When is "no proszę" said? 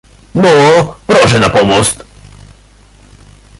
0.35-1.39